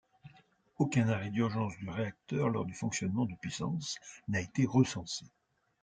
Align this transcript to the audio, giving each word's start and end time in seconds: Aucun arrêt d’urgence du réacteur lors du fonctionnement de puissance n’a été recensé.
Aucun 0.79 1.09
arrêt 1.09 1.29
d’urgence 1.29 1.77
du 1.77 1.87
réacteur 1.87 2.49
lors 2.49 2.65
du 2.65 2.73
fonctionnement 2.73 3.25
de 3.25 3.35
puissance 3.35 3.99
n’a 4.29 4.39
été 4.41 4.65
recensé. 4.65 5.25